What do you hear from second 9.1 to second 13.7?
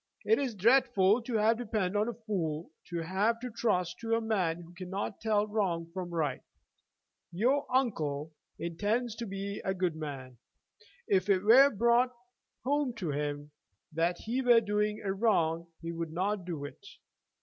to be a good man. If it were brought home to him